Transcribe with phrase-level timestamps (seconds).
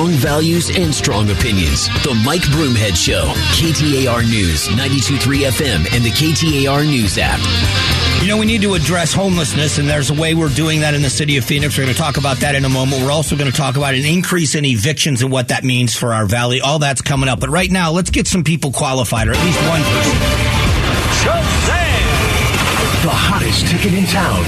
[0.00, 1.88] Strong values and strong opinions.
[2.04, 3.34] The Mike Broomhead Show.
[3.52, 5.18] KTAR News, 92.3
[5.50, 7.38] FM, and the KTAR News app.
[8.22, 11.02] You know, we need to address homelessness, and there's a way we're doing that in
[11.02, 11.76] the city of Phoenix.
[11.76, 13.02] We're going to talk about that in a moment.
[13.02, 16.14] We're also going to talk about an increase in evictions and what that means for
[16.14, 16.62] our valley.
[16.62, 17.38] All that's coming up.
[17.38, 20.59] But right now, let's get some people qualified, or at least one person.
[23.00, 24.44] The hottest ticket in town.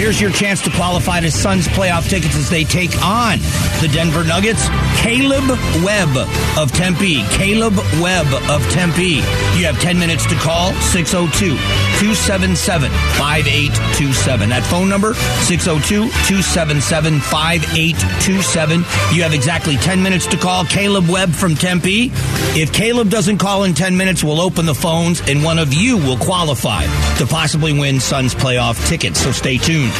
[0.00, 3.36] Here's your chance to qualify to Suns playoff tickets as they take on
[3.82, 4.68] the Denver Nuggets.
[5.04, 5.44] Caleb
[5.84, 6.16] Webb
[6.56, 7.20] of Tempe.
[7.36, 9.20] Caleb Webb of Tempe.
[9.60, 11.60] You have 10 minutes to call 602
[12.00, 12.88] 277
[13.20, 14.48] 5827.
[14.48, 15.12] That phone number
[15.44, 18.80] 602 277 5827.
[19.12, 22.08] You have exactly 10 minutes to call Caleb Webb from Tempe.
[22.56, 25.98] If Caleb doesn't call in 10 minutes, we'll open the phones and one of you
[25.98, 26.86] will qualify
[27.18, 29.20] to possibly win Suns playoff tickets.
[29.20, 29.92] So stay tuned.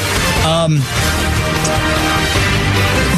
[0.44, 0.80] Um,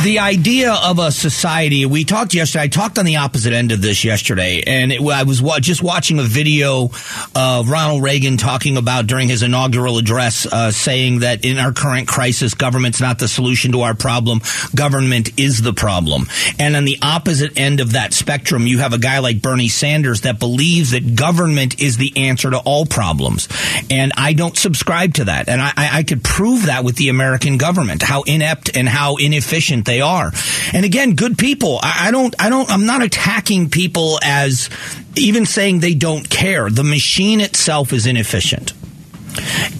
[0.02, 3.80] the idea of a society we talked yesterday i talked on the opposite end of
[3.80, 6.90] this yesterday and it, i was wa- just watching a video
[7.34, 12.08] of ronald reagan talking about during his inaugural address uh, saying that in our current
[12.08, 14.40] crisis government's not the solution to our problem
[14.74, 16.26] government is the problem.
[16.58, 20.22] And on the opposite end of that spectrum you have a guy like bernie sanders
[20.22, 23.48] that believes that government is the answer to all problems.
[23.90, 25.48] And i don't subscribe to that.
[25.48, 29.86] And i, I could prove that with the american government how inept and how inefficient
[29.92, 30.32] they are.
[30.72, 31.78] And again, good people.
[31.82, 34.70] I, I don't, I don't, I'm not attacking people as
[35.16, 36.70] even saying they don't care.
[36.70, 38.72] The machine itself is inefficient.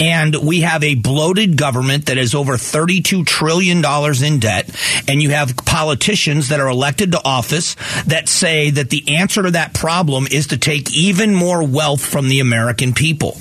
[0.01, 3.79] And we have a bloated government that is over $32 trillion
[4.25, 4.71] in debt.
[5.09, 7.75] And you have politicians that are elected to office
[8.07, 12.29] that say that the answer to that problem is to take even more wealth from
[12.29, 13.37] the American people.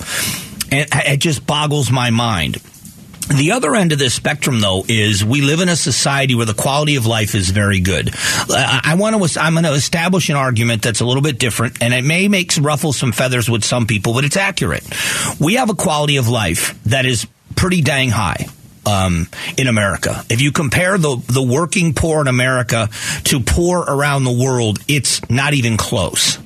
[0.70, 2.62] And it just boggles my mind.
[3.28, 6.54] The other end of this spectrum, though, is we live in a society where the
[6.54, 8.10] quality of life is very good.
[8.50, 11.94] I want to, I'm going to establish an argument that's a little bit different, and
[11.94, 14.84] it may make ruffle some feathers with some people, but it's accurate.
[15.40, 18.46] We have a quality of life that is pretty dang high.
[18.84, 20.24] Um, in America.
[20.28, 22.88] If you compare the the working poor in America
[23.26, 26.36] to poor around the world, it's not even close.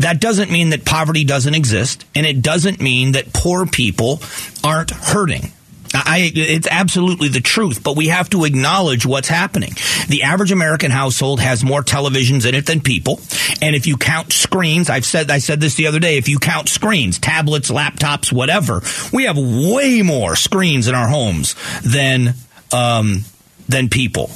[0.00, 4.20] That doesn't mean that poverty doesn't exist, and it doesn't mean that poor people
[4.64, 5.52] aren't hurting.
[5.94, 9.72] I, it's absolutely the truth, but we have to acknowledge what's happening.
[10.08, 13.20] The average American household has more televisions in it than people,
[13.62, 16.18] and if you count screens, I've said I said this the other day.
[16.18, 18.82] If you count screens, tablets, laptops, whatever,
[19.12, 22.34] we have way more screens in our homes than
[22.72, 23.24] um,
[23.68, 24.30] than people.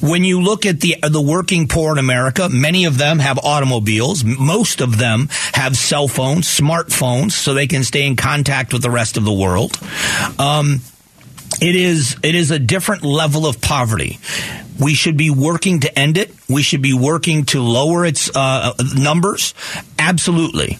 [0.00, 4.24] When you look at the the working poor in America, many of them have automobiles.
[4.24, 8.90] Most of them have cell phones, smartphones, so they can stay in contact with the
[8.90, 9.78] rest of the world.
[10.38, 10.80] Um,
[11.60, 14.18] it is it is a different level of poverty.
[14.78, 16.34] We should be working to end it.
[16.48, 19.54] We should be working to lower its uh, numbers.
[19.98, 20.78] Absolutely.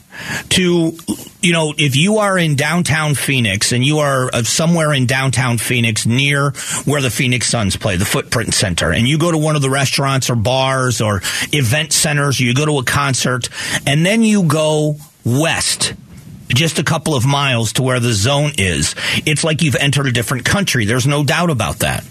[0.51, 0.97] To,
[1.43, 5.59] you know, if you are in downtown Phoenix and you are uh, somewhere in downtown
[5.59, 6.51] Phoenix near
[6.85, 9.71] where the Phoenix Suns play, the Footprint Center, and you go to one of the
[9.71, 11.21] restaurants or bars or
[11.53, 13.49] event centers, you go to a concert,
[13.87, 15.95] and then you go west
[16.49, 18.95] just a couple of miles to where the zone is,
[19.27, 20.85] it's like you've entered a different country.
[20.85, 22.05] There's no doubt about that.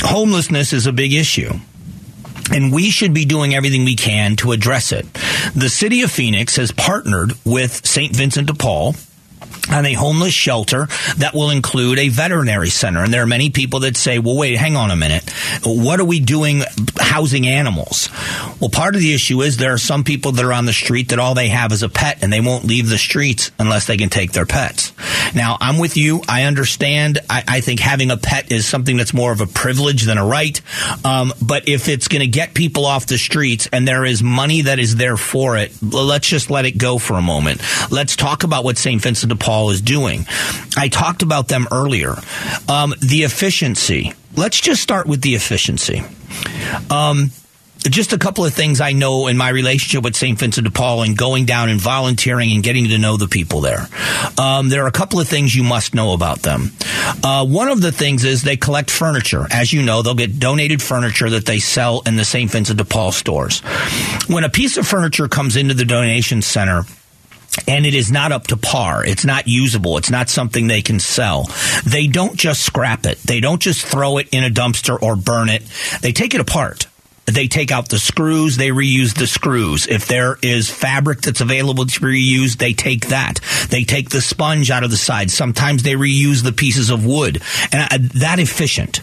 [0.00, 1.52] Homelessness is a big issue.
[2.50, 5.10] And we should be doing everything we can to address it.
[5.54, 8.14] The city of Phoenix has partnered with St.
[8.14, 8.94] Vincent de Paul
[9.70, 10.86] on a homeless shelter
[11.16, 13.02] that will include a veterinary center.
[13.02, 15.28] And there are many people that say, well, wait, hang on a minute.
[15.64, 16.62] What are we doing
[16.98, 18.08] housing animals?
[18.60, 21.08] Well, part of the issue is there are some people that are on the street
[21.08, 23.96] that all they have is a pet and they won't leave the streets unless they
[23.96, 24.92] can take their pets.
[25.34, 26.22] Now, I'm with you.
[26.28, 27.18] I understand.
[27.30, 30.26] I, I think having a pet is something that's more of a privilege than a
[30.26, 30.60] right.
[31.04, 34.62] Um, but if it's going to get people off the streets and there is money
[34.62, 37.60] that is there for it, let's just let it go for a moment.
[37.90, 39.00] Let's talk about what St.
[39.00, 40.26] Vincent de Paul is doing.
[40.76, 42.14] I talked about them earlier.
[42.68, 44.12] Um, the efficiency.
[44.36, 46.02] Let's just start with the efficiency.
[46.90, 47.30] Um,
[47.90, 50.38] just a couple of things I know in my relationship with St.
[50.38, 53.86] Vincent de Paul and going down and volunteering and getting to know the people there.
[54.38, 56.72] Um, there are a couple of things you must know about them.
[57.22, 59.46] Uh, one of the things is they collect furniture.
[59.50, 62.50] As you know, they'll get donated furniture that they sell in the St.
[62.50, 63.60] Vincent de Paul stores.
[64.28, 66.84] When a piece of furniture comes into the donation center,
[67.66, 69.04] and it is not up to par.
[69.04, 69.96] It's not usable.
[69.98, 71.48] It's not something they can sell.
[71.84, 73.18] They don't just scrap it.
[73.18, 75.62] They don't just throw it in a dumpster or burn it.
[76.00, 76.86] They take it apart.
[77.26, 79.86] They take out the screws, they reuse the screws.
[79.86, 83.40] If there is fabric that's available to reuse, they take that.
[83.70, 85.30] They take the sponge out of the side.
[85.30, 87.40] Sometimes they reuse the pieces of wood.
[87.72, 89.00] And uh, that efficient.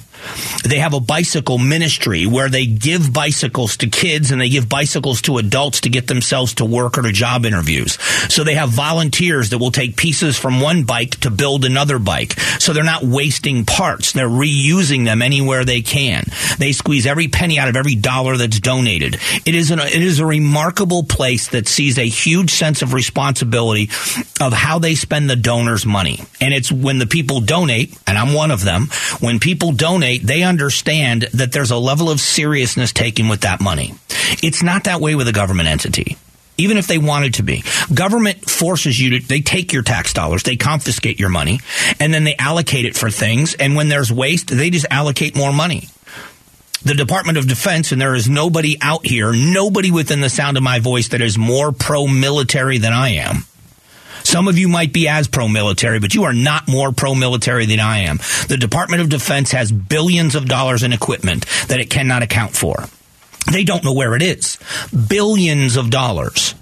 [0.63, 5.21] They have a bicycle ministry where they give bicycles to kids and they give bicycles
[5.23, 7.97] to adults to get themselves to work or to job interviews.
[8.29, 12.39] So they have volunteers that will take pieces from one bike to build another bike.
[12.59, 14.11] So they're not wasting parts.
[14.11, 16.25] They're reusing them anywhere they can.
[16.57, 19.17] They squeeze every penny out of every dollar that's donated.
[19.45, 23.89] It is an, it is a remarkable place that sees a huge sense of responsibility
[24.39, 26.19] of how they spend the donors' money.
[26.39, 28.87] And it's when the people donate, and I'm one of them,
[29.19, 33.93] when people donate, they understand that there's a level of seriousness taken with that money.
[34.43, 36.17] It's not that way with a government entity
[36.57, 37.63] even if they wanted to be.
[37.91, 41.59] Government forces you to, they take your tax dollars, they confiscate your money,
[41.99, 43.55] and then they allocate it for things.
[43.55, 45.87] And when there's waste, they just allocate more money.
[46.83, 50.63] The Department of Defense, and there is nobody out here, nobody within the sound of
[50.63, 53.45] my voice that is more pro military than I am.
[54.23, 57.65] Some of you might be as pro military, but you are not more pro military
[57.65, 58.17] than I am.
[58.47, 62.85] The Department of Defense has billions of dollars in equipment that it cannot account for.
[63.51, 64.57] They don't know where it is.
[65.07, 66.55] Billions of dollars.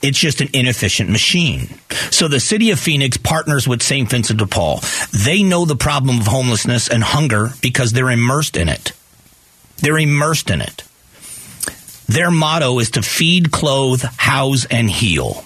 [0.00, 1.68] It's just an inefficient machine.
[2.10, 4.08] So the city of Phoenix partners with St.
[4.08, 4.80] Vincent de Paul.
[5.12, 8.92] They know the problem of homelessness and hunger because they're immersed in it.
[9.78, 10.84] They're immersed in it.
[12.06, 15.44] Their motto is to feed, clothe, house, and heal.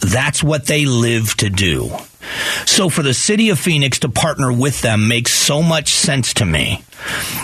[0.00, 1.90] That's what they live to do.
[2.64, 6.44] So for the city of Phoenix to partner with them makes so much sense to
[6.44, 6.82] me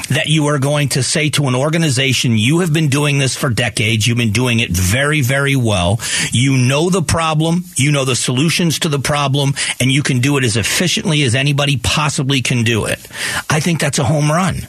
[0.08, 3.48] that you are going to say to an organization, you have been doing this for
[3.48, 4.06] decades.
[4.06, 6.00] You've been doing it very, very well.
[6.32, 7.64] You know the problem.
[7.76, 11.34] You know the solutions to the problem and you can do it as efficiently as
[11.34, 12.98] anybody possibly can do it.
[13.48, 14.66] I think that's a home run.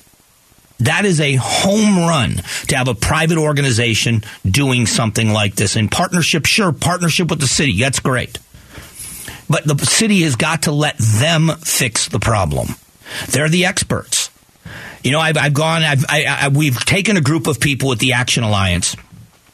[0.80, 5.76] That is a home run to have a private organization doing something like this.
[5.76, 8.40] In partnership, sure, partnership with the city, that's great.
[9.50, 12.70] But the city has got to let them fix the problem.
[13.30, 14.30] They're the experts.
[15.04, 18.00] You know, I've, I've gone, I've, I, I, we've taken a group of people with
[18.00, 18.96] the Action Alliance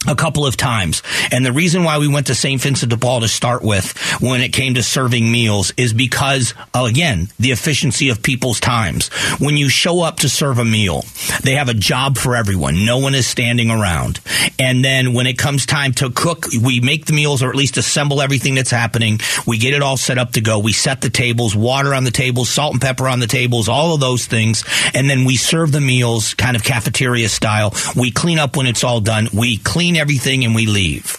[0.07, 1.03] a couple of times.
[1.31, 2.61] And the reason why we went to St.
[2.61, 7.27] Vincent de Paul to start with when it came to serving meals is because, again,
[7.37, 9.09] the efficiency of people's times.
[9.39, 11.03] When you show up to serve a meal,
[11.43, 12.85] they have a job for everyone.
[12.85, 14.21] No one is standing around.
[14.57, 17.75] And then when it comes time to cook, we make the meals or at least
[17.75, 19.19] assemble everything that's happening.
[19.45, 20.59] We get it all set up to go.
[20.59, 23.93] We set the tables, water on the tables, salt and pepper on the tables, all
[23.93, 24.63] of those things.
[24.93, 27.73] And then we serve the meals kind of cafeteria style.
[27.97, 29.27] We clean up when it's all done.
[29.33, 31.17] We clean clean everything and we leave.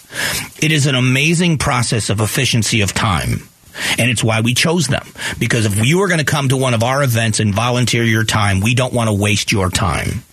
[0.61, 3.49] It is an amazing process of efficiency of time.
[3.97, 5.05] And it's why we chose them.
[5.39, 8.23] Because if you are going to come to one of our events and volunteer your
[8.23, 10.23] time, we don't want to waste your time.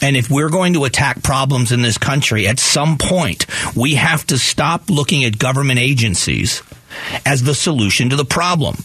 [0.00, 3.44] And if we're going to attack problems in this country, at some point,
[3.76, 6.62] we have to stop looking at government agencies
[7.26, 8.76] as the solution to the problem.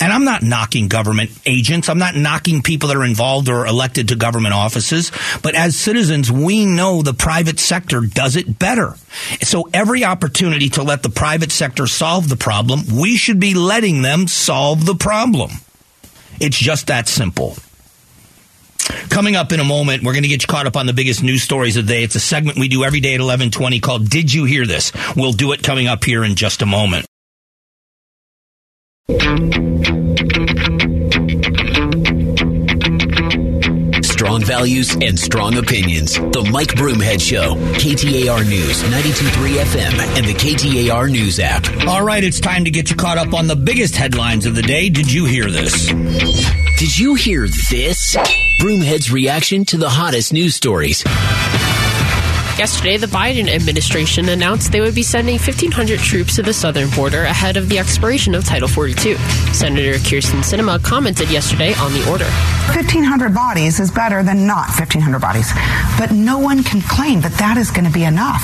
[0.00, 1.88] And I'm not knocking government agents.
[1.88, 5.12] I'm not knocking people that are involved or elected to government offices.
[5.42, 8.94] But as citizens, we know the private sector does it better.
[9.42, 14.02] So every opportunity to let the private sector solve the problem, we should be letting
[14.02, 15.50] them solve the problem.
[16.40, 17.56] It's just that simple.
[19.10, 21.22] Coming up in a moment, we're going to get you caught up on the biggest
[21.22, 22.02] news stories of the day.
[22.04, 24.92] It's a segment we do every day at 1120 called Did You Hear This?
[25.16, 27.06] We'll do it coming up here in just a moment.
[34.02, 36.14] Strong values and strong opinions.
[36.14, 37.54] The Mike Broomhead Show.
[37.74, 41.66] KTAR News, 92.3 FM, and the KTAR News app.
[41.86, 44.62] All right, it's time to get you caught up on the biggest headlines of the
[44.62, 44.88] day.
[44.88, 45.88] Did you hear this?
[46.78, 48.16] Did you hear this?
[48.62, 51.04] Broomhead's reaction to the hottest news stories.
[52.58, 57.22] Yesterday, the Biden administration announced they would be sending 1,500 troops to the southern border
[57.22, 59.14] ahead of the expiration of Title 42.
[59.54, 62.24] Senator Kyrsten Sinema commented yesterday on the order.
[62.74, 65.52] 1,500 bodies is better than not 1,500 bodies,
[66.00, 68.42] but no one can claim that that is going to be enough.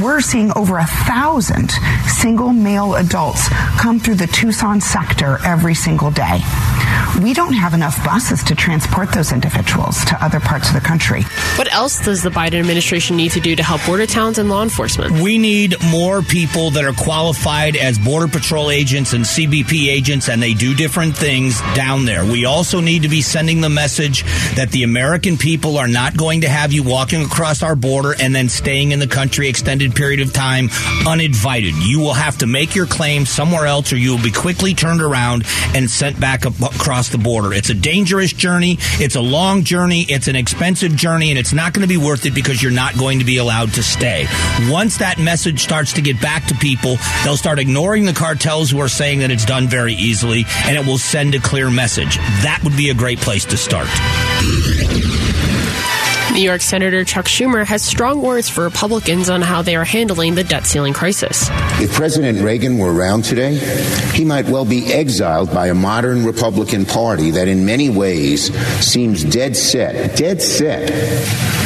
[0.00, 1.70] We're seeing over a thousand
[2.08, 6.40] single male adults come through the Tucson sector every single day.
[7.22, 11.22] We don't have enough buses to transport those individuals to other parts of the country.
[11.56, 14.62] What else does the Biden administration need to do to help border towns and law
[14.62, 15.20] enforcement?
[15.20, 20.42] We need more people that are qualified as Border Patrol agents and CBP agents, and
[20.42, 22.24] they do different things down there.
[22.24, 24.22] We also need to be sending the message
[24.54, 28.34] that the American people are not going to have you walking across our border and
[28.34, 30.70] then staying in the country extended period of time
[31.06, 31.74] uninvited.
[31.74, 35.02] You will have to make your claim somewhere else, or you will be quickly turned
[35.02, 37.52] around and sent back across the border.
[37.52, 38.78] It's a dangerous journey.
[39.00, 40.02] It's a long journey.
[40.08, 42.96] It's an expensive journey, and it's not going to be worth it because you're not
[42.96, 44.26] going to be allowed to stay.
[44.68, 48.80] Once that message starts to get back to people, they'll start ignoring the cartels who
[48.80, 52.16] are saying that it's done very easily, and it will send a clear message.
[52.42, 55.33] That would be a great place place to start.
[56.34, 60.34] New York Senator Chuck Schumer has strong words for Republicans on how they are handling
[60.34, 61.48] the debt ceiling crisis.
[61.80, 63.54] If President Reagan were around today,
[64.14, 68.52] he might well be exiled by a modern Republican Party that in many ways
[68.84, 70.90] seems dead set, dead set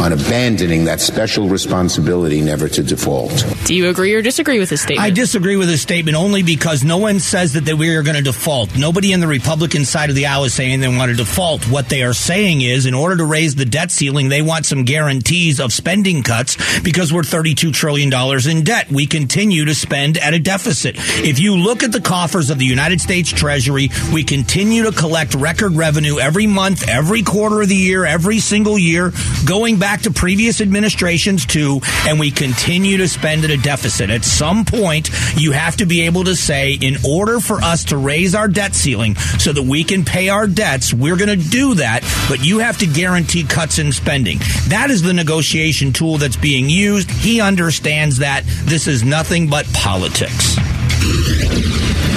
[0.03, 3.47] on abandoning that special responsibility never to default.
[3.65, 5.07] Do you agree or disagree with his statement?
[5.07, 8.23] I disagree with his statement only because no one says that we are going to
[8.23, 8.77] default.
[8.77, 11.63] Nobody in the Republican side of the aisle is saying they want to default.
[11.71, 14.85] What they are saying is, in order to raise the debt ceiling, they want some
[14.85, 18.13] guarantees of spending cuts because we're $32 trillion
[18.49, 18.91] in debt.
[18.91, 20.97] We continue to spend at a deficit.
[20.99, 25.35] If you look at the coffers of the United States Treasury, we continue to collect
[25.35, 29.13] record revenue every month, every quarter of the year, every single year,
[29.47, 34.11] going back to previous administrations too, and we continue to spend at a deficit.
[34.11, 37.97] At some point, you have to be able to say, in order for us to
[37.97, 41.75] raise our debt ceiling so that we can pay our debts, we're going to do
[41.75, 44.39] that, but you have to guarantee cuts in spending.
[44.69, 47.11] That is the negotiation tool that's being used.
[47.11, 50.57] He understands that this is nothing but politics.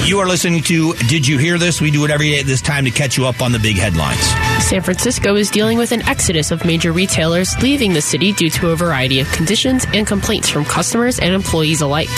[0.07, 1.79] You are listening to Did You Hear This?
[1.79, 3.77] We do it every day at this time to catch you up on the big
[3.77, 4.19] headlines.
[4.65, 8.71] San Francisco is dealing with an exodus of major retailers leaving the city due to
[8.71, 12.09] a variety of conditions and complaints from customers and employees alike.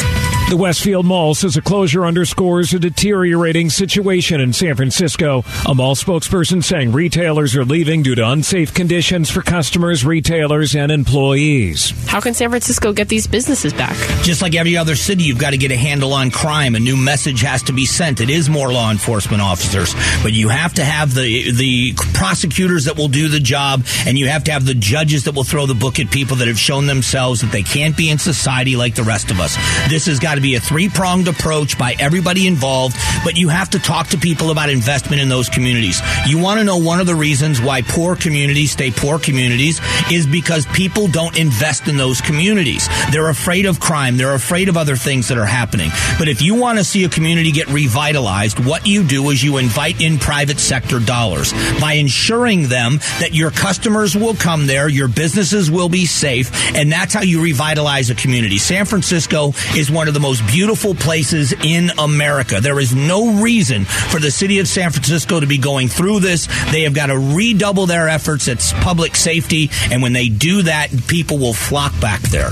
[0.54, 5.44] The Westfield Mall says a closure underscores a deteriorating situation in San Francisco.
[5.68, 10.92] A mall spokesperson saying retailers are leaving due to unsafe conditions for customers, retailers, and
[10.92, 11.92] employees.
[12.08, 13.98] How can San Francisco get these businesses back?
[14.22, 16.76] Just like every other city, you've got to get a handle on crime.
[16.76, 18.22] A new message has to be sent.
[18.22, 22.96] It is more law enforcement officers, but you have to have the the prosecutors that
[22.96, 25.74] will do the job, and you have to have the judges that will throw the
[25.74, 29.02] book at people that have shown themselves that they can't be in society like the
[29.02, 29.58] rest of us.
[29.90, 33.70] This has got to be a three pronged approach by everybody involved, but you have
[33.72, 36.02] to talk to people about investment in those communities.
[36.28, 39.80] You want to know one of the reasons why poor communities stay poor communities
[40.12, 42.88] is because people don't invest in those communities.
[43.12, 45.90] They're afraid of crime, they're afraid of other things that are happening.
[46.20, 49.58] But if you want to see a community get revitalized, what you do is you
[49.58, 55.08] invite in private sector dollars by ensuring them that your customers will come there, your
[55.08, 58.58] businesses will be safe, and that's how you revitalize a community.
[58.58, 62.60] San Francisco is one of the most beautiful places in America.
[62.62, 66.48] There is no reason for the city of San Francisco to be going through this.
[66.72, 70.90] They have got to redouble their efforts at public safety, and when they do that,
[71.08, 72.52] people will flock back there.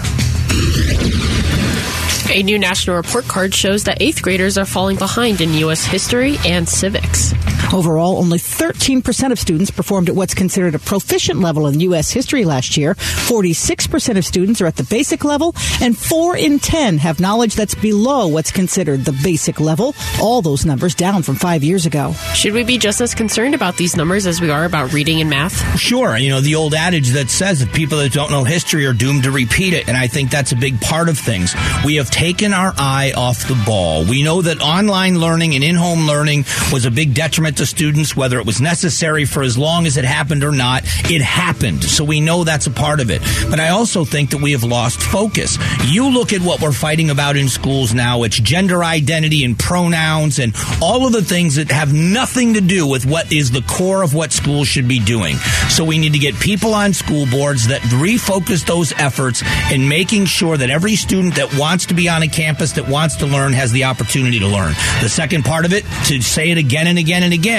[2.30, 5.84] A new national report card shows that eighth graders are falling behind in U.S.
[5.84, 7.34] history and civics.
[7.74, 12.12] Overall, only 13% of students performed at what's considered a proficient level in U.S.
[12.12, 12.96] history last year.
[12.96, 17.74] 46% of students are at the basic level, and 4 in 10 have knowledge that's
[17.75, 19.96] below what's considered the basic level.
[20.22, 22.12] All those numbers down from five years ago.
[22.36, 25.30] Should we be just as concerned about these numbers as we are about reading and
[25.30, 25.80] math?
[25.80, 26.18] Sure.
[26.18, 29.24] You know, the old adage that says that people that don't know history are doomed
[29.24, 31.56] to repeat it, and I think that's a big part of things.
[31.86, 34.04] We have taken our eye off the ball.
[34.04, 38.15] We know that online learning and in home learning was a big detriment to students,
[38.15, 40.82] whether it was necessary for as long as it happened or not.
[41.06, 41.84] It happened.
[41.84, 43.22] So we know that's a part of it.
[43.51, 45.60] But I also think that we have lost focus.
[45.86, 50.39] You look at what we're fighting about in schools now, it's gender identity and pronouns
[50.39, 54.01] and all of the things that have nothing to do with what is the core
[54.01, 55.36] of what schools should be doing.
[55.70, 60.25] So we need to get people on school boards that refocus those efforts in making
[60.25, 63.53] sure that every student that wants to be on a campus that wants to learn
[63.53, 64.74] has the opportunity to learn.
[65.01, 67.50] The second part of it, to say it again and again and again,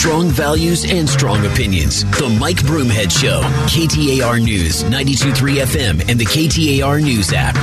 [0.07, 2.05] Strong values and strong opinions.
[2.21, 3.41] The Mike Broomhead Show.
[3.67, 7.57] KTAR News, 923 FM, and the KTAR News app.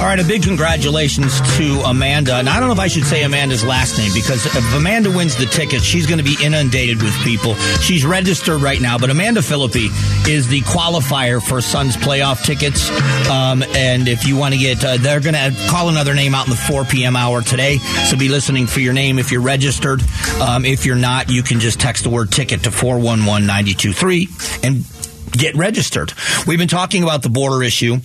[0.00, 2.36] All right, a big congratulations to Amanda.
[2.36, 5.36] And I don't know if I should say Amanda's last name because if Amanda wins
[5.36, 7.56] the ticket, she's going to be inundated with people.
[7.82, 9.88] She's registered right now, but Amanda Philippi
[10.26, 12.88] is the qualifier for Suns playoff tickets.
[13.28, 16.46] Um, and if you want to get, uh, they're going to call another name out
[16.46, 17.16] in the 4 p.m.
[17.16, 17.76] hour today.
[18.08, 20.02] So be listening for your name if you're registered.
[20.40, 24.28] Um, if you're not, you can just text the word ticket to 411 923
[24.62, 24.84] and
[25.32, 26.12] get registered.
[26.46, 27.96] We've been talking about the border issue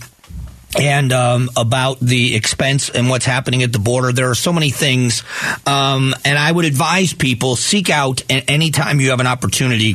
[0.76, 4.10] and um, about the expense and what's happening at the border.
[4.10, 5.22] There are so many things,
[5.64, 9.94] um, and I would advise people seek out anytime you have an opportunity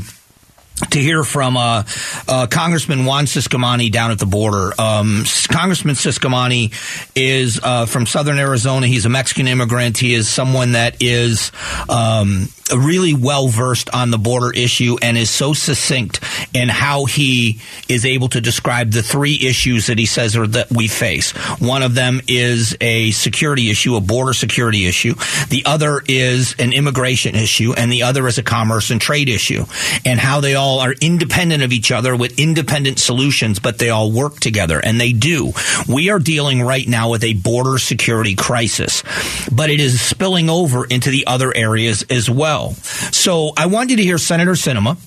[0.90, 1.84] to hear from uh,
[2.28, 4.74] uh, Congressman Juan Ciscomani down at the border.
[4.80, 6.74] Um, Congressman Ciscomani
[7.16, 8.88] is uh, from Southern Arizona.
[8.88, 9.98] He's a Mexican immigrant.
[9.98, 11.52] He is someone that is
[11.90, 16.20] um, really well versed on the border issue and is so succinct
[16.54, 20.72] in how he is able to describe the three issues that he says are that
[20.72, 21.32] we face.
[21.60, 25.14] One of them is a security issue, a border security issue.
[25.50, 29.66] The other is an immigration issue, and the other is a commerce and trade issue,
[30.06, 34.12] and how they all are independent of each other with independent solutions, but they all
[34.12, 35.54] work together, and they do.
[35.88, 39.04] We are dealing right now with a border security crisis,
[39.52, 42.72] but it is spilling over into the other areas as well.
[43.12, 44.98] So I want you to hear Senator Sinema.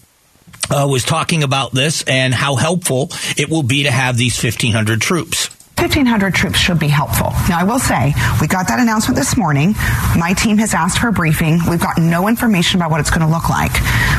[0.68, 5.00] Uh, was talking about this and how helpful it will be to have these 1,500
[5.00, 5.55] troops.
[5.78, 7.32] 1,500 troops should be helpful.
[7.50, 9.74] Now, I will say, we got that announcement this morning.
[10.16, 11.60] My team has asked for a briefing.
[11.68, 13.72] We've got no information about what it's going to look like.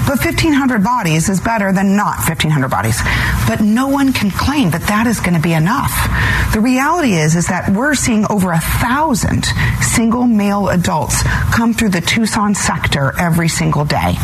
[0.05, 3.01] But 1,500 bodies is better than not 1,500 bodies.
[3.47, 5.91] But no one can claim that that is going to be enough.
[6.53, 9.47] The reality is, is that we're seeing over a thousand
[9.81, 14.15] single male adults come through the Tucson sector every single day.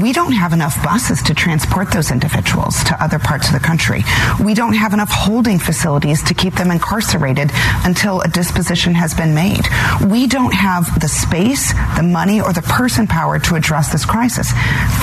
[0.00, 4.04] We don't have enough buses to transport those individuals to other parts of the country.
[4.42, 7.50] We don't have enough holding facilities to keep keep them incarcerated
[7.84, 9.62] until a disposition has been made.
[10.06, 14.52] We don't have the space, the money, or the person power to address this crisis.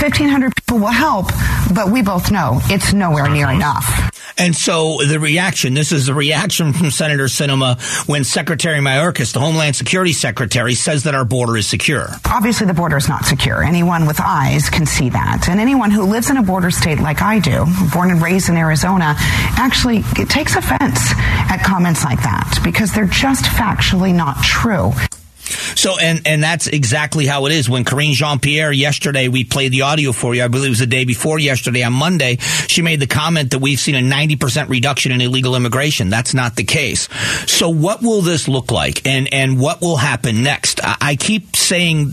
[0.02, 1.28] 1,500 people will help,
[1.74, 4.09] but we both know it's nowhere near enough.
[4.40, 7.78] And so the reaction, this is the reaction from Senator Sinema
[8.08, 12.08] when Secretary Mayorkas, the Homeland Security Secretary, says that our border is secure.
[12.26, 13.62] Obviously, the border is not secure.
[13.62, 15.50] Anyone with eyes can see that.
[15.50, 18.56] And anyone who lives in a border state like I do, born and raised in
[18.56, 24.94] Arizona, actually takes offense at comments like that because they're just factually not true.
[25.80, 27.70] So, and, and that's exactly how it is.
[27.70, 30.44] When Karine Jean Pierre yesterday, we played the audio for you.
[30.44, 32.36] I believe it was the day before yesterday on Monday.
[32.68, 36.10] She made the comment that we've seen a 90% reduction in illegal immigration.
[36.10, 37.08] That's not the case.
[37.50, 40.84] So what will this look like and, and what will happen next?
[40.84, 42.12] I, I keep saying,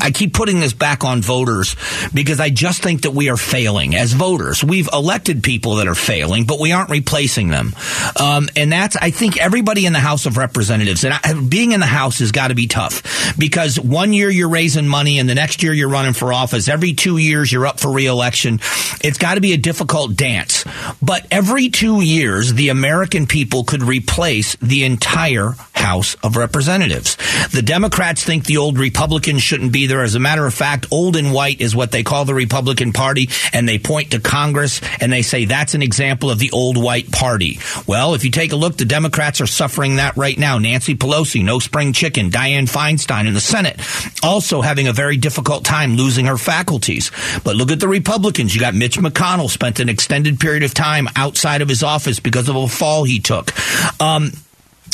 [0.00, 1.76] I keep putting this back on voters
[2.12, 4.64] because I just think that we are failing as voters.
[4.64, 7.76] We've elected people that are failing, but we aren't replacing them.
[8.20, 11.78] Um, and that's, I think everybody in the House of Representatives and I, being in
[11.78, 13.03] the House has got to be tough
[13.38, 16.68] because one year you're raising money and the next year you're running for office.
[16.68, 18.60] Every two years you're up for reelection.
[19.02, 20.64] It's got to be a difficult dance.
[21.02, 27.16] But every two years, the American people could replace the entire House of Representatives.
[27.52, 30.02] The Democrats think the old Republicans shouldn't be there.
[30.02, 33.28] As a matter of fact, old and white is what they call the Republican Party,
[33.52, 37.12] and they point to Congress and they say that's an example of the old white
[37.12, 37.58] party.
[37.86, 40.58] Well, if you take a look, the Democrats are suffering that right now.
[40.58, 42.30] Nancy Pelosi, no spring chicken.
[42.30, 42.93] Dianne Feinstein
[43.26, 43.80] in the Senate,
[44.22, 47.10] also having a very difficult time losing her faculties.
[47.42, 48.54] But look at the Republicans.
[48.54, 52.48] You got Mitch McConnell spent an extended period of time outside of his office because
[52.48, 53.52] of a fall he took.
[54.00, 54.32] Um,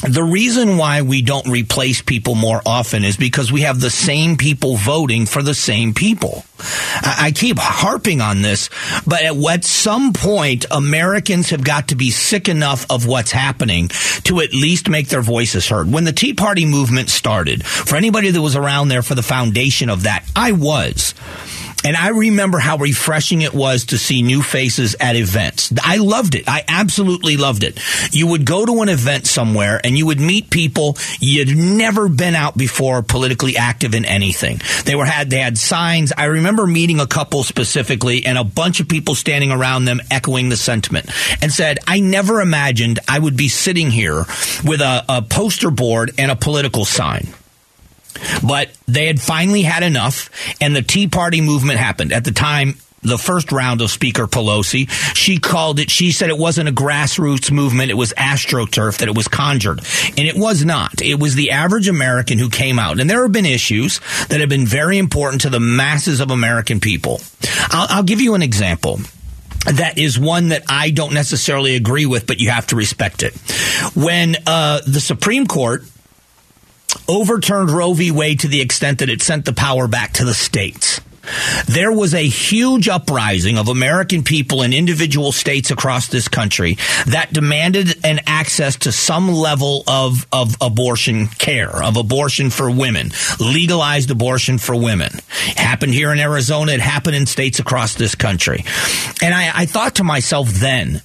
[0.02, 4.36] the reason why we don't replace people more often is because we have the same
[4.36, 6.44] people voting for the same people.
[7.02, 8.70] I keep harping on this,
[9.06, 13.88] but at what some point, Americans have got to be sick enough of what's happening
[14.24, 15.92] to at least make their voices heard.
[15.92, 19.90] When the Tea Party movement started, for anybody that was around there for the foundation
[19.90, 21.14] of that, I was.
[21.84, 25.72] And I remember how refreshing it was to see new faces at events.
[25.82, 26.44] I loved it.
[26.48, 27.80] I absolutely loved it.
[28.12, 32.34] You would go to an event somewhere and you would meet people you'd never been
[32.34, 34.60] out before politically active in anything.
[34.84, 36.12] They were had they had signs.
[36.16, 40.48] I remember meeting a couple specifically and a bunch of people standing around them echoing
[40.48, 44.24] the sentiment and said, I never imagined I would be sitting here
[44.64, 47.28] with a, a poster board and a political sign.
[48.46, 52.12] But they had finally had enough, and the Tea Party movement happened.
[52.12, 54.88] At the time, the first round of Speaker Pelosi.
[55.16, 59.16] She called it, she said it wasn't a grassroots movement, it was astroturf, that it
[59.16, 59.80] was conjured.
[60.08, 61.00] And it was not.
[61.00, 63.00] It was the average American who came out.
[63.00, 66.80] And there have been issues that have been very important to the masses of American
[66.80, 67.20] people.
[67.70, 69.00] I'll, I'll give you an example.
[69.66, 73.34] that is one that I don't necessarily agree with, but you have to respect it.
[73.94, 75.84] When uh, the Supreme Court
[77.08, 78.10] overturned Roe v.
[78.10, 81.00] Wade to the extent that it sent the power back to the states.
[81.66, 87.32] There was a huge uprising of American people in individual states across this country that
[87.32, 94.10] demanded an access to some level of, of abortion care, of abortion for women, legalized
[94.10, 95.12] abortion for women.
[95.48, 96.72] It happened here in Arizona.
[96.72, 98.64] It happened in states across this country.
[99.22, 101.02] And I, I thought to myself then,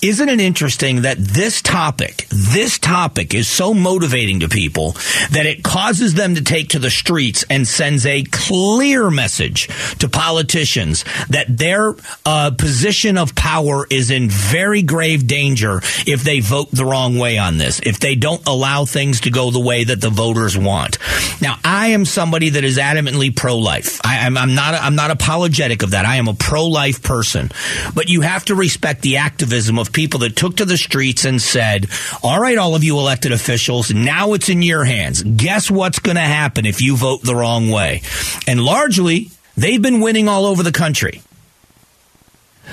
[0.00, 4.92] isn't it interesting that this topic, this topic is so motivating to people
[5.32, 9.67] that it causes them to take to the streets and sends a clear message
[9.98, 16.40] to politicians that their uh, position of power is in very grave danger if they
[16.40, 19.84] vote the wrong way on this, if they don't allow things to go the way
[19.84, 20.98] that the voters want.
[21.40, 24.00] Now, I am somebody that is adamantly pro-life.
[24.04, 24.74] I, am not.
[24.74, 26.04] I'm not apologetic of that.
[26.04, 27.50] I am a pro-life person,
[27.94, 31.40] but you have to respect the activism of people that took to the streets and
[31.40, 31.88] said,
[32.22, 35.22] "All right, all of you elected officials, now it's in your hands.
[35.22, 38.02] Guess what's going to happen if you vote the wrong way?"
[38.46, 41.20] And largely, They've been winning all over the country.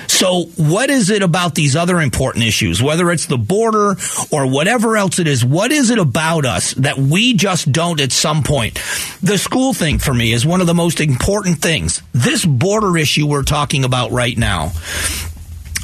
[0.06, 3.96] So, what is it about these other important issues, whether it's the border
[4.30, 5.44] or whatever else it is?
[5.44, 8.74] What is it about us that we just don't at some point?
[9.20, 12.02] The school thing for me is one of the most important things.
[12.12, 14.70] This border issue we're talking about right now.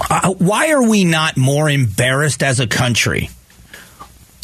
[0.09, 3.29] Uh, why are we not more embarrassed as a country?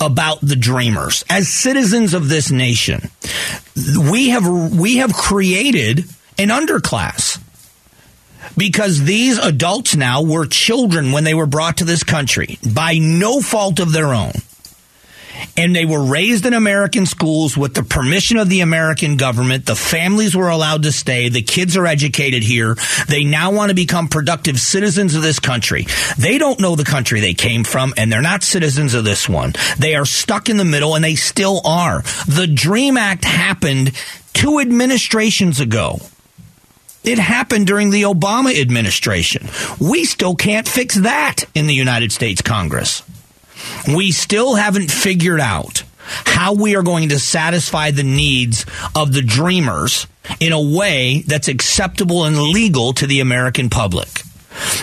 [0.01, 3.11] about the dreamers as citizens of this nation
[4.13, 4.47] we have
[4.79, 6.05] we have created
[6.39, 7.43] an underclass.
[8.57, 13.41] Because these adults now were children when they were brought to this country by no
[13.41, 14.33] fault of their own.
[15.57, 19.67] And they were raised in American schools with the permission of the American government.
[19.67, 21.29] The families were allowed to stay.
[21.29, 22.77] The kids are educated here.
[23.09, 25.87] They now want to become productive citizens of this country.
[26.19, 29.53] They don't know the country they came from, and they're not citizens of this one.
[29.79, 32.03] They are stuck in the middle, and they still are.
[32.27, 33.93] The DREAM Act happened
[34.33, 36.01] two administrations ago.
[37.05, 39.49] It happened during the Obama administration.
[39.81, 43.03] We still can't fix that in the United States Congress.
[43.87, 45.85] We still haven't figured out
[46.25, 50.07] how we are going to satisfy the needs of the dreamers
[50.41, 54.09] in a way that's acceptable and legal to the American public.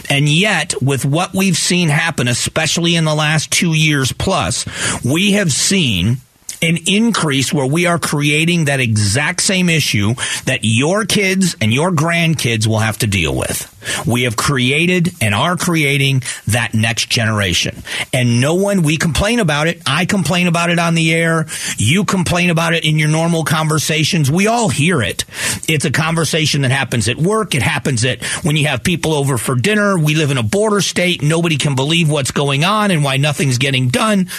[0.09, 4.65] And yet, with what we've seen happen, especially in the last two years plus,
[5.03, 6.17] we have seen
[6.61, 10.13] an increase where we are creating that exact same issue
[10.45, 13.71] that your kids and your grandkids will have to deal with.
[14.05, 17.83] We have created and are creating that next generation.
[18.13, 19.81] And no one, we complain about it.
[19.85, 21.45] I complain about it on the air.
[21.77, 24.31] You complain about it in your normal conversations.
[24.31, 25.25] We all hear it.
[25.67, 27.53] It's a conversation that happens at work.
[27.55, 29.97] It happens at when you have people over for dinner.
[29.97, 31.21] We live in a border state.
[31.21, 34.29] Nobody can believe what's going on and why nothing's getting done.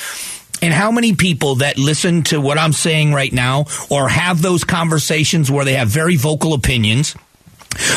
[0.62, 4.64] And how many people that listen to what I'm saying right now or have those
[4.64, 7.14] conversations where they have very vocal opinions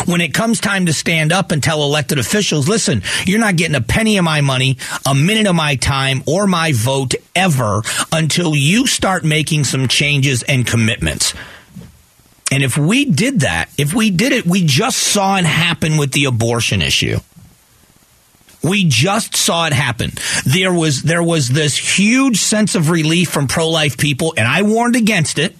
[0.06, 3.76] when it comes time to stand up and tell elected officials, listen, you're not getting
[3.76, 8.56] a penny of my money, a minute of my time, or my vote ever until
[8.56, 11.34] you start making some changes and commitments.
[12.52, 16.12] And if we did that, if we did it, we just saw it happen with
[16.12, 17.19] the abortion issue.
[18.62, 20.12] We just saw it happen.
[20.45, 24.95] There was there was this huge sense of relief from pro-life people and I warned
[24.95, 25.56] against it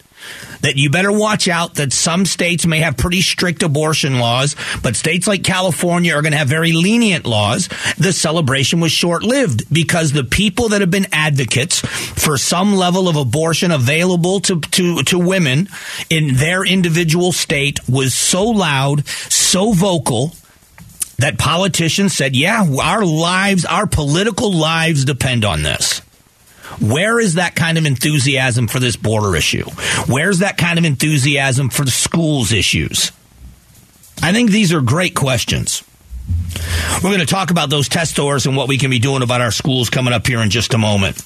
[0.62, 4.96] that you better watch out that some states may have pretty strict abortion laws, but
[4.96, 7.70] states like California are going to have very lenient laws.
[7.98, 13.08] The celebration was short lived because the people that have been advocates for some level
[13.08, 15.70] of abortion available to, to, to women
[16.10, 20.34] in their individual state was so loud, so vocal
[21.20, 26.00] that politicians said, yeah, our lives, our political lives depend on this.
[26.80, 29.66] Where is that kind of enthusiasm for this border issue?
[30.08, 33.12] Where's that kind of enthusiasm for the schools issues?
[34.22, 35.84] I think these are great questions.
[37.04, 39.42] We're going to talk about those test scores and what we can be doing about
[39.42, 41.26] our schools coming up here in just a moment.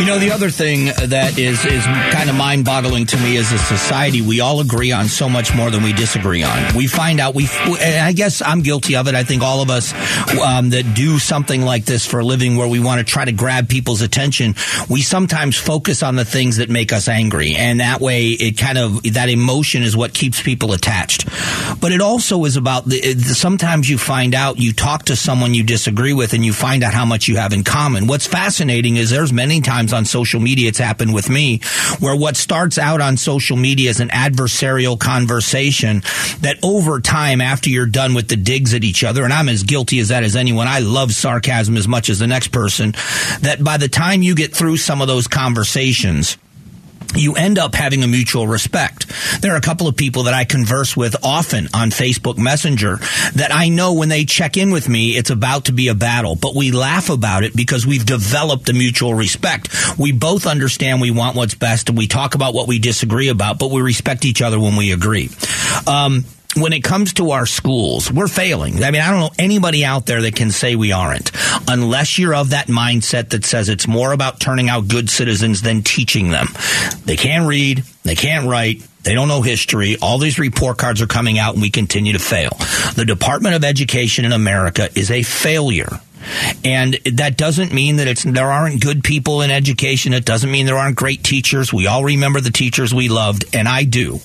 [0.00, 3.52] You know, the other thing that is is kind of mind boggling to me as
[3.52, 6.74] a society, we all agree on so much more than we disagree on.
[6.74, 9.14] We find out we, and I guess I'm guilty of it.
[9.14, 9.92] I think all of us
[10.40, 13.32] um, that do something like this for a living, where we want to try to
[13.32, 14.54] grab people's attention,
[14.88, 18.78] we sometimes focus on the things that make us angry, and that way it kind
[18.78, 21.26] of that emotion is what keeps people attached.
[21.78, 25.62] But it also is about the, sometimes you find out you talk to someone you
[25.62, 28.06] disagree with, and you find out how much you have in common.
[28.06, 30.68] What's fascinating is there's many times on social media.
[30.68, 31.60] It's happened with me
[31.98, 36.02] where what starts out on social media is an adversarial conversation
[36.40, 39.62] that over time after you're done with the digs at each other and I'm as
[39.62, 42.92] guilty as that as anyone I love sarcasm as much as the next person
[43.40, 46.36] that by the time you get through some of those conversations
[47.14, 49.06] you end up having a mutual respect.
[49.40, 52.96] There are a couple of people that I converse with often on Facebook Messenger
[53.34, 56.36] that I know when they check in with me, it's about to be a battle,
[56.36, 59.68] but we laugh about it because we've developed a mutual respect.
[59.98, 63.58] We both understand we want what's best and we talk about what we disagree about,
[63.58, 65.30] but we respect each other when we agree.
[65.86, 66.24] Um,
[66.56, 68.82] when it comes to our schools, we're failing.
[68.82, 71.30] I mean, I don't know anybody out there that can say we aren't,
[71.68, 75.82] unless you're of that mindset that says it's more about turning out good citizens than
[75.82, 76.48] teaching them.
[77.04, 79.96] They can't read, they can't write, they don't know history.
[80.02, 82.56] All these report cards are coming out and we continue to fail.
[82.96, 86.00] The Department of Education in America is a failure.
[86.64, 90.12] And that doesn't mean that it's there aren't good people in education.
[90.12, 91.72] It doesn't mean there aren't great teachers.
[91.72, 94.20] We all remember the teachers we loved, and I do.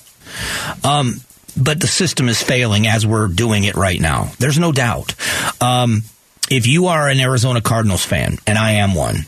[0.84, 1.20] Um,
[1.56, 4.30] but the system is failing as we're doing it right now.
[4.38, 5.14] There's no doubt.
[5.60, 6.02] Um,
[6.50, 9.26] if you are an Arizona Cardinals fan, and I am one,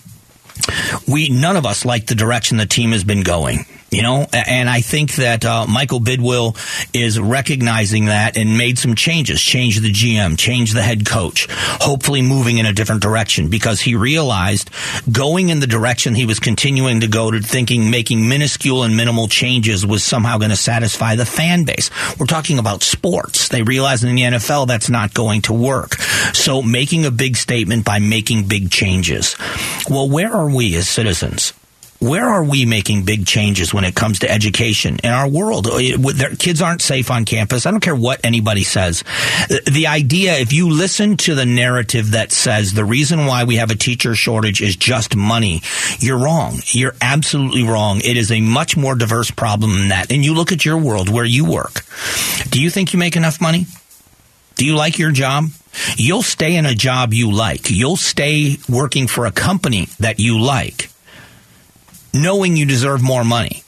[1.08, 3.64] we none of us like the direction the team has been going.
[3.90, 6.56] You know, and I think that uh, Michael Bidwill
[6.94, 12.20] is recognizing that and made some changes, change the GM, change the head coach, hopefully
[12.20, 14.70] moving in a different direction because he realized
[15.10, 19.26] going in the direction he was continuing to go to thinking making minuscule and minimal
[19.26, 21.90] changes was somehow going to satisfy the fan base.
[22.18, 23.48] We're talking about sports.
[23.48, 25.94] They realize in the NFL that's not going to work.
[26.34, 29.34] So making a big statement by making big changes.
[29.88, 31.54] Well, where are we as citizens?
[32.00, 35.66] Where are we making big changes when it comes to education in our world?
[35.66, 35.80] Uh,
[36.38, 37.66] kids aren't safe on campus.
[37.66, 39.02] I don't care what anybody says.
[39.48, 43.70] The idea, if you listen to the narrative that says the reason why we have
[43.70, 45.62] a teacher shortage is just money,
[45.98, 46.58] you're wrong.
[46.66, 48.00] You're absolutely wrong.
[48.04, 50.12] It is a much more diverse problem than that.
[50.12, 51.84] And you look at your world where you work.
[52.48, 53.66] Do you think you make enough money?
[54.54, 55.46] Do you like your job?
[55.96, 57.70] You'll stay in a job you like.
[57.70, 60.90] You'll stay working for a company that you like
[62.12, 63.62] knowing you deserve more money.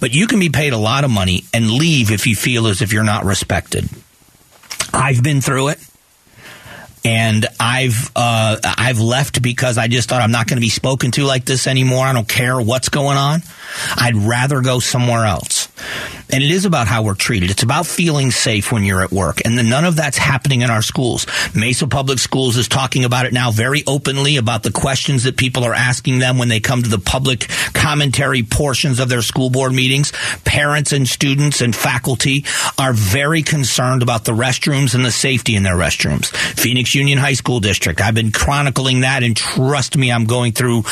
[0.00, 2.80] But you can be paid a lot of money and leave if you feel as
[2.80, 3.88] if you're not respected.
[4.92, 5.78] I've been through it.
[7.06, 11.10] And I've uh, I've left because I just thought I'm not going to be spoken
[11.12, 12.06] to like this anymore.
[12.06, 13.42] I don't care what's going on.
[13.96, 15.63] I'd rather go somewhere else.
[16.30, 17.50] And it is about how we're treated.
[17.50, 19.40] It's about feeling safe when you're at work.
[19.44, 21.26] And none of that's happening in our schools.
[21.54, 25.64] Mesa Public Schools is talking about it now very openly about the questions that people
[25.64, 29.72] are asking them when they come to the public commentary portions of their school board
[29.72, 30.12] meetings.
[30.44, 32.44] Parents and students and faculty
[32.78, 36.34] are very concerned about the restrooms and the safety in their restrooms.
[36.58, 38.00] Phoenix Union High School District.
[38.00, 40.84] I've been chronicling that and trust me, I'm going through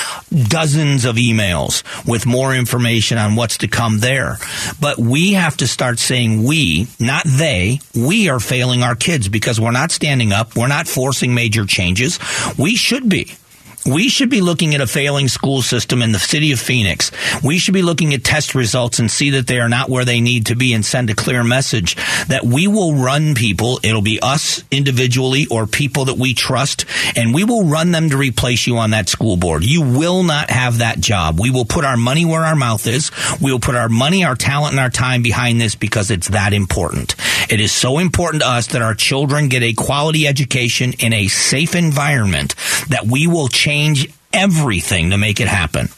[0.49, 4.39] dozens of emails with more information on what's to come there.
[4.81, 9.61] But we have to start saying we, not they, we are failing our kids because
[9.61, 10.57] we're not standing up.
[10.57, 12.19] We're not forcing major changes.
[12.59, 13.35] We should be.
[13.85, 17.11] We should be looking at a failing school system in the city of Phoenix.
[17.43, 20.21] We should be looking at test results and see that they are not where they
[20.21, 21.97] need to be and send a clear message
[22.29, 23.81] that we will run people.
[23.83, 26.85] It'll be us individually or people that we trust
[27.17, 29.65] and we will run them to replace you on that school board.
[29.65, 31.41] You will not have that job.
[31.41, 33.11] We will put our money where our mouth is.
[33.41, 36.53] We will put our money, our talent, and our time behind this because it's that
[36.53, 37.17] important.
[37.51, 41.27] It is so important to us that our children get a quality education in a
[41.27, 42.55] safe environment
[42.89, 45.89] that we will change change everything to make it happen,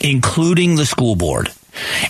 [0.00, 1.50] including the school board.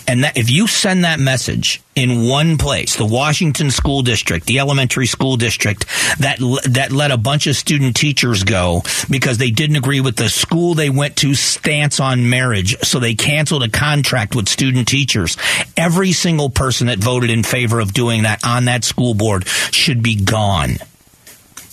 [0.05, 4.59] And that if you send that message in one place, the Washington School District, the
[4.59, 5.85] elementary school district
[6.19, 10.27] that that let a bunch of student teachers go because they didn't agree with the
[10.27, 15.37] school they went to stance on marriage, so they canceled a contract with student teachers.
[15.77, 20.03] Every single person that voted in favor of doing that on that school board should
[20.03, 20.75] be gone.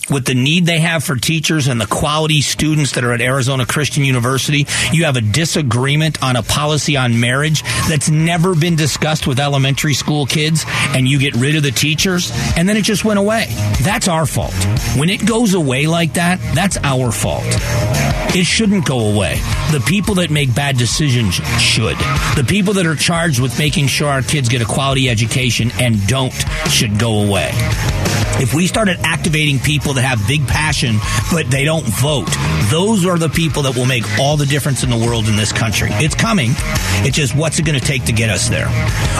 [0.09, 3.65] With the need they have for teachers and the quality students that are at Arizona
[3.65, 9.27] Christian University, you have a disagreement on a policy on marriage that's never been discussed
[9.27, 13.05] with elementary school kids, and you get rid of the teachers, and then it just
[13.05, 13.45] went away.
[13.81, 14.53] That's our fault.
[14.97, 17.43] When it goes away like that, that's our fault.
[18.33, 19.35] It shouldn't go away.
[19.71, 21.97] The people that make bad decisions should.
[22.37, 26.05] The people that are charged with making sure our kids get a quality education and
[26.07, 26.33] don't
[26.69, 27.51] should go away.
[28.39, 29.59] If we started activating
[29.91, 30.95] people that have big passion,
[31.31, 32.27] but they don't vote,
[32.69, 35.51] those are the people that will make all the difference in the world in this
[35.51, 35.89] country.
[35.93, 36.51] It's coming.
[37.03, 38.67] It's just what's it going to take to get us there?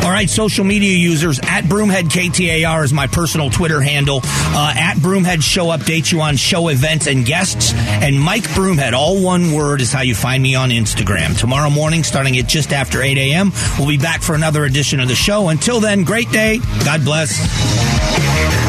[0.04, 4.22] All right, social media users, at Broomhead KTAR is my personal Twitter handle.
[4.24, 7.74] Uh, at Broomhead Show updates you on show events and guests.
[7.76, 11.38] And Mike Broomhead, all one word, is how you find me on Instagram.
[11.38, 15.10] Tomorrow morning, starting at just after 8 a.m., we'll be back for another edition of
[15.10, 15.50] the show.
[15.50, 16.60] Until then, great day.
[16.86, 18.61] God bless.